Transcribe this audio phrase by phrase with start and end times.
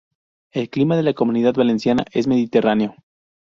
[0.51, 2.95] El clima de la Comunidad Valenciana es mediterráneo.